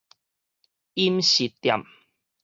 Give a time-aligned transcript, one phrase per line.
[0.95, 1.85] 飲食店